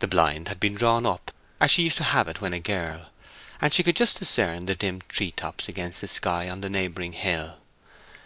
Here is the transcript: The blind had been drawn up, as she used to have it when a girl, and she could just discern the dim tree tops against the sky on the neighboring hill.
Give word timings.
The 0.00 0.06
blind 0.06 0.48
had 0.48 0.60
been 0.60 0.74
drawn 0.74 1.06
up, 1.06 1.30
as 1.58 1.70
she 1.70 1.84
used 1.84 1.96
to 1.96 2.04
have 2.04 2.28
it 2.28 2.42
when 2.42 2.52
a 2.52 2.60
girl, 2.60 3.06
and 3.62 3.72
she 3.72 3.82
could 3.82 3.96
just 3.96 4.18
discern 4.18 4.66
the 4.66 4.74
dim 4.74 5.00
tree 5.08 5.30
tops 5.30 5.70
against 5.70 6.02
the 6.02 6.08
sky 6.08 6.50
on 6.50 6.60
the 6.60 6.68
neighboring 6.68 7.14
hill. 7.14 7.56